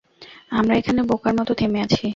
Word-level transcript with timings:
আমরা 0.51 0.73
এখানে 0.77 1.01
বোকার 1.09 1.33
মতো 1.39 1.51
থেমে 1.59 1.79
আছি! 1.85 2.05